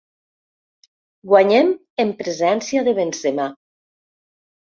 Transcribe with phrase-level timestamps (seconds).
[1.33, 1.69] Guanyem
[2.05, 3.45] en presència de Benzema.